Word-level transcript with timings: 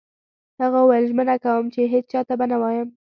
هغه 0.61 0.79
وویل: 0.81 1.05
ژمنه 1.11 1.35
کوم 1.45 1.63
چي 1.73 1.81
هیڅ 1.93 2.05
چا 2.11 2.19
ته 2.27 2.33
به 2.39 2.45
نه 2.51 2.57
وایم. 2.61 2.87